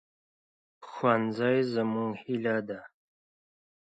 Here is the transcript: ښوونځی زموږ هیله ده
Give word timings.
ښوونځی 0.89 1.57
زموږ 1.73 2.11
هیله 2.23 2.57
ده 2.67 2.79